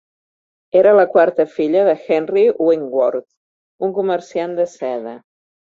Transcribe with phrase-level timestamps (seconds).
[0.79, 3.29] Era la quarta filla de Henry Winkworth,
[3.89, 5.19] un comerciant de seda.